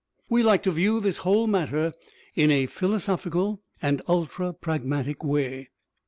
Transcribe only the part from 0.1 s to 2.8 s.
We like to view this whole matter in a